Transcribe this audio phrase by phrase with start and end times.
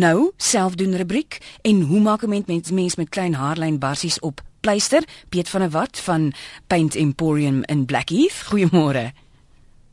[0.00, 5.02] Nou, selfdoen rubriek en hoe maak 'n mens mens met klein haarlyn barsies op pleister?
[5.28, 6.32] Piet van der Walt van
[6.66, 8.38] Paint Emporium in Blackheath.
[8.48, 9.04] Goeiemôre.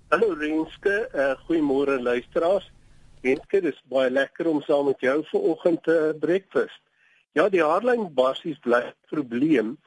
[0.07, 2.71] Hallo Renske, uh, goeiemôre luisteraars.
[3.21, 6.81] Renske, dit is baie lekker om saam met jou vanoggend te uh, breakfast.
[7.31, 9.77] Ja, die haarlyn barsies bly 'n probleem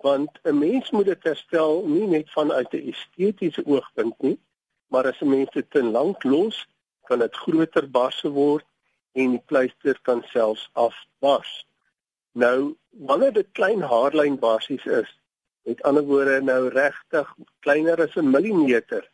[0.00, 4.38] want 'n mens moet dit herstel nie net vanuit 'n estetiese oogpunt nie,
[4.86, 6.66] maar as 'n mens dit te lank los,
[7.04, 8.64] kan dit groter barse word
[9.12, 11.66] en die pleister kan selfs afbars.
[12.32, 15.20] Nou wanneer dit klein haarlyn basies is,
[15.62, 19.04] met ander woorde nou regtig kleiner as 'n millimeter,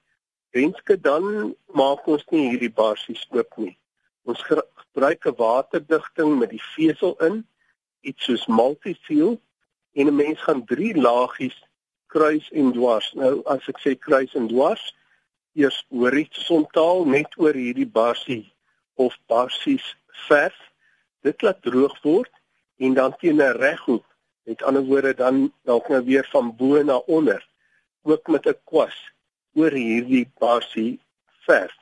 [0.51, 3.77] wenske dan maak ons nie hierdie basies oop nie.
[4.25, 7.47] Ons gebruik 'n waterdigting met die vesel in,
[8.01, 9.41] iets soos multi-seal
[9.93, 11.59] en 'n mens gaan drie laagies
[12.07, 13.13] kruis en dwars.
[13.13, 14.95] Nou as ek sê kruis en dwars,
[15.55, 18.54] eers horisontaal net oor hierdie basie
[18.95, 19.97] of basies
[20.29, 20.57] verf.
[21.21, 22.31] Dit laat droog word
[22.77, 24.05] en dan teen 'n reghoek
[24.45, 27.47] met ander woorde dan dalk nou weer van bo na onder
[28.03, 28.97] ook met 'n kwas
[29.55, 31.01] oor hierdie basie
[31.47, 31.75] verf.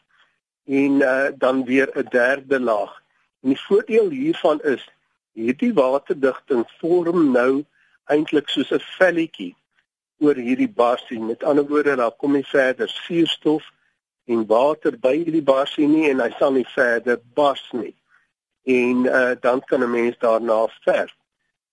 [0.64, 3.02] En uh, dan weer 'n derde laag.
[3.42, 4.88] En die voordeel hiervan is
[5.32, 7.64] hierdie waterdigting vorm nou
[8.04, 9.56] eintlik soos 'n velletjie
[10.18, 13.64] oor hierdie basie met ander woorde daar kom nie verder suurstof
[14.24, 17.94] en water by hierdie barsie nie en hy sal nie verder bars nie.
[18.70, 21.14] En uh, dan kan 'n mens daarna verf.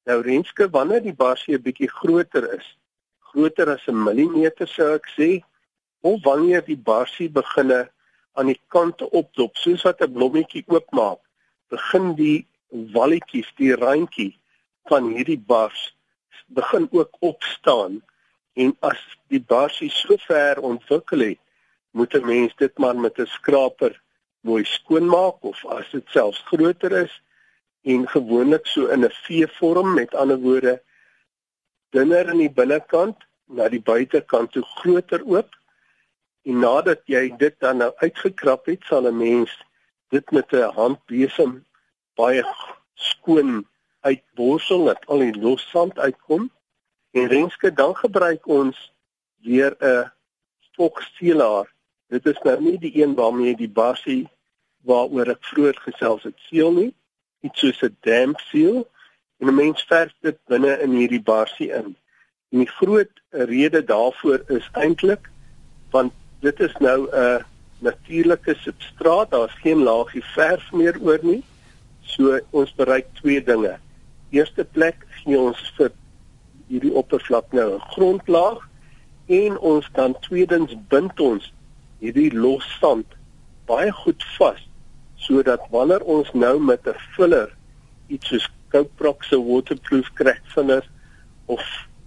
[0.06, 2.78] Nou renske wanneer die barsie 'n bietjie groter is,
[3.20, 5.44] groter as 'n millimeter sou ek sê,
[6.02, 7.90] of wanneer die barsie beginne
[8.34, 11.20] aan die kante opdop soos wat 'n blommetjie oopmaak,
[11.70, 14.40] begin die walletjies, die randjie
[14.90, 15.96] van hierdie bars
[16.48, 18.02] begin ook opstaan
[18.54, 21.40] en as die barsie so ver ontwikkel het
[21.92, 24.02] moet 'n mens dit maar met 'n skraper
[24.42, 27.22] mooi skoonmaak of as dit selfs groter is
[27.82, 30.82] en gewoonlik so in 'n V-vorm met ander woorde
[31.90, 35.56] dunner aan die binnekant na die buitekant toe groter oop
[36.42, 39.52] en nadat jy dit dan nou uitgekrap het sal 'n mens
[40.10, 41.66] dit met 'n handbesem
[42.16, 42.44] baie
[42.94, 43.68] skoon
[44.02, 46.52] uitborsel dat al die los sand uitkom
[47.12, 48.94] en renske dan gebruik ons
[49.44, 50.12] weer 'n
[50.60, 51.68] stokseelaar
[52.10, 54.24] Dit is nou nie die een waarmee die basie
[54.90, 56.94] waaroor ek vroeër gesels het seël nie,
[57.46, 58.88] iets soos 'n damp seal
[59.40, 61.96] en 'n mens verf dit binne in hierdie basie in.
[62.52, 65.30] En die groot rede daarvoor is eintlik
[65.92, 67.46] want dit is nou 'n
[67.80, 71.44] natuurlike substraat, daar's geen laagie verf meer oor nie.
[72.02, 73.78] So ons bereik twee dinge.
[74.30, 75.92] Eerste plek gee ons vir
[76.68, 78.68] hierdie oppervlak nou 'n grondlaag
[79.28, 81.54] en ons kan tweedens bind ons
[82.00, 83.18] hierdie lossand
[83.70, 84.62] baie goed vas
[85.16, 87.50] sodat wanneer ons nou met 'n filler
[88.08, 90.86] iets soos Coprox se waterproof crack filler
[91.46, 91.62] of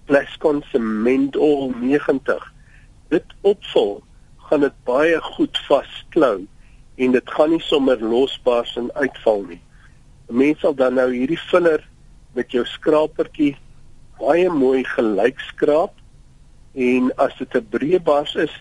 [0.05, 2.53] Plascon cement oil 90
[3.09, 4.03] dit opvul
[4.47, 6.47] gaan dit baie goed vasklou
[6.95, 9.61] en dit gaan nie sommer losbars en uitval nie.
[10.29, 11.81] 'n Mens sal dan nou hierdie filler
[12.33, 13.55] met jou skrapertjie
[14.19, 15.93] baie mooi gelyk skraap
[16.73, 18.53] en as dit 'n breë bars is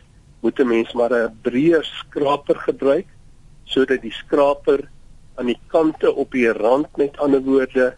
[0.43, 3.09] moet 'n mens maar 'n breë skraper gebruik
[3.65, 4.81] sodat die skraper
[5.35, 7.95] aan die kante op die rand met ander woorde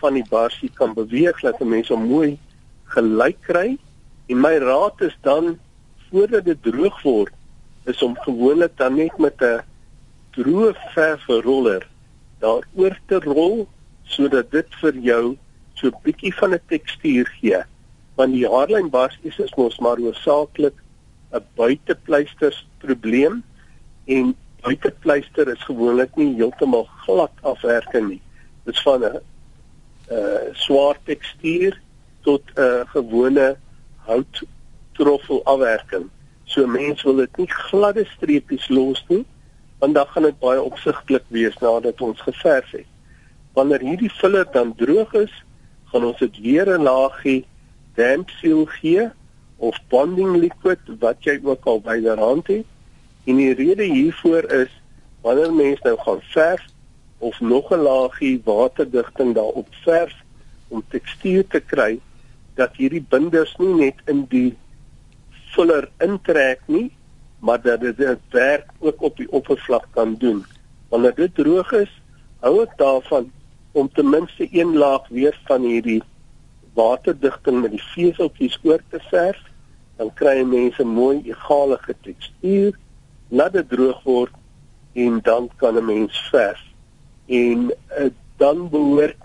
[0.00, 2.38] van die barsie kan beweeg dat 'n mens hom mooi
[2.94, 3.78] gelyk kry.
[4.26, 5.58] En my raad is dan
[6.10, 7.34] voordat dit droog word
[7.84, 9.62] is om gewoonlik dan net met 'n
[10.30, 11.88] droë verfroller
[12.38, 13.68] daaroor te rol
[14.04, 15.36] sodat dit vir jou
[15.74, 17.62] so 'n bietjie van 'n tekstuur gee.
[18.14, 20.74] Want die haarlyn barsies is mos maar hoofsaaklik
[21.32, 23.42] 'n buitepleisters probleem
[24.04, 28.22] en buitepleister is gewoonlik nie heeltemal glad afwerking nie.
[28.64, 29.20] Dit is van 'n
[30.10, 31.80] uh swaar tekstuur
[32.20, 33.56] tot 'n uh, gewone
[33.96, 34.42] hout
[34.92, 36.10] troffel afwerking.
[36.44, 39.24] So mense wil dit nie gladde streepies los nie,
[39.78, 42.88] want dan gaan dit baie opsigtelik wees nadat ons geverf het.
[43.52, 45.32] Wanneer hierdie filler dan droog is,
[45.92, 47.44] gaan ons dit weer 'n laagie
[47.94, 49.10] damp seal gee
[49.60, 52.68] of bonding liquid wat jy ook al byderhand het.
[53.28, 54.72] En die rede hiervoor is
[55.20, 56.62] wanneer mens nou gaan verf
[57.18, 60.14] of nog 'n laagie waterdigting daarop verf
[60.68, 62.00] om tekstuur te kry
[62.54, 64.56] dat hierdie binders nie net in die
[65.52, 66.90] fuller intrek nie,
[67.38, 70.44] maar dat dit dit werk ook op die oppervlak kan doen.
[70.88, 71.92] Wanneer dit droog is,
[72.40, 73.30] hou ek daarvan
[73.72, 76.02] om ten minste een laag weer van hierdie
[76.72, 79.49] waterdigting met die veseltjies oor te verf
[80.00, 82.72] dan kry mense mooi egale getekstuur,
[83.28, 84.34] laat dit droog word
[84.96, 86.70] en dan kan 'n mens vers.
[87.30, 88.06] en uh,
[88.36, 89.16] dan behoort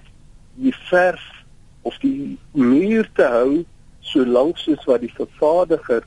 [0.53, 1.23] die verf
[1.81, 3.63] of die muur te hou
[4.05, 6.05] so lank soos wat die vervaardiger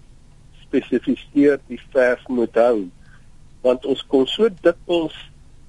[0.63, 2.87] spesifiseer die verf moet hou
[3.67, 5.17] want ons kon so dikwels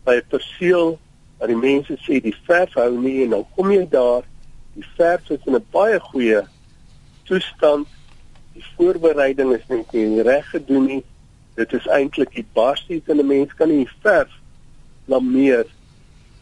[0.06, 1.00] by 'n perseel
[1.40, 4.28] dat die mense sê die verf hou nie en dan kom jy daar
[4.78, 6.44] die verf is in 'n baie goeie
[7.26, 7.88] toestand
[8.60, 11.02] die voorbereiding is net nie reg gedoen nie.
[11.60, 14.32] Dit is eintlik die barsies en 'n mens kan nie verf
[15.08, 15.66] lameer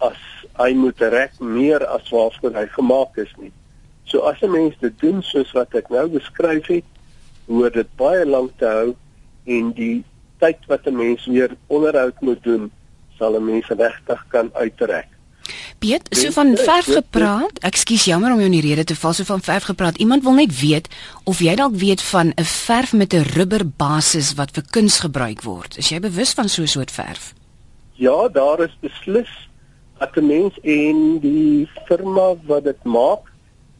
[0.09, 0.19] as
[0.57, 3.51] hy moet reg meer as waarvoor hy gemaak is nie.
[4.05, 6.89] So as 'n mens dit doen soos wat ek nou beskryf het
[7.47, 8.95] hoor dit baie lank te hou
[9.45, 10.03] en die
[10.39, 12.71] tyd wat 'n mens weer onderhoud moet doen
[13.17, 15.16] sal 'n mens regtig kan uittrek
[15.77, 17.59] Piet, so van verf gepraat.
[17.65, 19.13] Ekskuus jammer om jou in die rede te val.
[19.13, 19.97] So van verf gepraat.
[20.01, 20.87] Iemand wil net weet
[21.29, 25.41] of jy dalk weet van 'n verf met 'n rubber basis wat vir kuns gebruik
[25.41, 25.77] word.
[25.77, 27.33] Is jy bewus van so 'n soort verf?
[27.93, 29.29] Ja, daar is beslis
[29.97, 33.31] dat 'n mens en die firma wat dit maak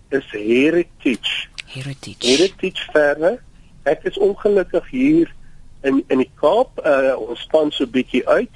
[0.10, 1.48] is Heritage.
[1.66, 2.28] Heritage.
[2.28, 3.40] Heritage verf.
[3.84, 5.34] Ek is ongelukkig hier
[5.82, 6.86] in in die Kaap.
[6.86, 8.52] Uh, ons span so bietjie uit,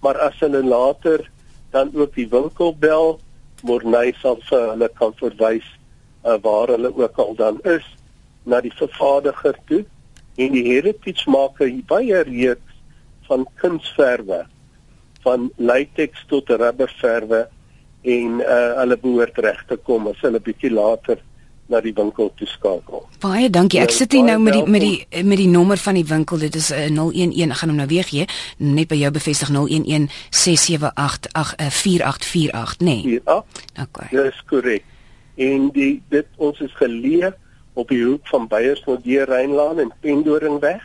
[0.00, 1.30] maar as hulle later
[1.70, 3.18] dan ook die winkel bel
[3.62, 5.66] Morney sal vir hulle kan verwys
[6.24, 7.86] uh, waar hulle ook al dan is
[8.44, 9.84] na die vervaardiger toe.
[10.36, 12.76] En die heritage maak hy baie reeks
[13.26, 14.44] van kunsverwe
[15.24, 17.46] van latex tot rubberverwe
[18.06, 21.18] en uh, hulle behoort reg te kom as hulle bietjie later
[21.66, 23.04] na die winkel toe skakel.
[23.20, 23.80] Baie dankie.
[23.82, 26.38] Ek sit hier nou met die met die met die nommer van die winkel.
[26.38, 27.50] Dit is 'n uh, 011.
[27.50, 28.26] Ek gaan hom nou weer gee.
[28.58, 32.84] Net by jou bevestig 011 678 4848, nê?
[32.84, 33.20] Nee.
[33.24, 33.44] Ja.
[33.82, 34.08] Okay.
[34.10, 34.84] Dis korrek.
[35.34, 37.34] En die dit ons is geleë
[37.74, 40.82] op die hoek van Beyersnodder Rynlaan en Pendoringweg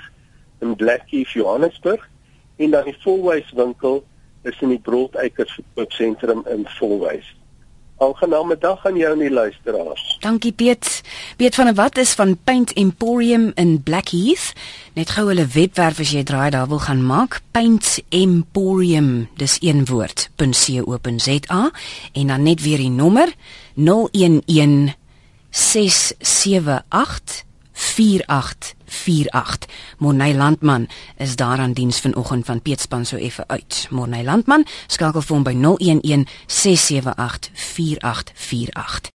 [0.60, 2.10] in Blackheath, Johannesburg.
[2.56, 4.04] En dan die Volwys winkel
[4.44, 7.36] is in die Broodeikers sentrum in Volwys.
[8.02, 10.18] Aangename dag aan jou en die luisteraars.
[10.24, 10.88] Dankie Piet.
[11.38, 14.54] Piet van wat is van Paint Emporium in Blackheath?
[14.98, 17.44] Net gou hulle webwerf as jy draai daar wil gaan maak.
[17.54, 20.32] Paint Emporium, dis een woord.
[20.42, 21.62] .co.za
[22.14, 23.30] en dan net weer die nommer
[23.78, 24.98] 011
[25.52, 27.46] 678
[27.94, 29.68] 4848.
[29.98, 33.88] Monay Landman is daar aan diens vanoggend van Peetspan so effe uit.
[33.90, 39.10] Monay Landman skakel vir hom by 011 678 4848.